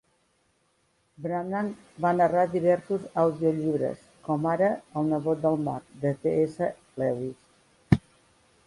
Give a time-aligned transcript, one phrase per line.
[1.25, 4.71] Branagh va narrar diversos audiollibres, com ara
[5.03, 6.37] "El nebot del mag" de C.
[6.51, 6.73] S.
[7.05, 8.05] Lewis.